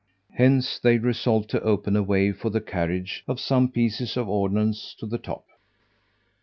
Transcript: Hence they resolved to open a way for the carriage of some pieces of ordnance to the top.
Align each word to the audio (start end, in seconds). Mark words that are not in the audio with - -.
Hence 0.33 0.79
they 0.79 0.97
resolved 0.97 1.47
to 1.51 1.61
open 1.61 1.95
a 1.95 2.01
way 2.01 2.31
for 2.31 2.49
the 2.49 2.59
carriage 2.59 3.23
of 3.27 3.39
some 3.39 3.69
pieces 3.69 4.17
of 4.17 4.27
ordnance 4.27 4.95
to 4.97 5.05
the 5.05 5.19
top. 5.19 5.45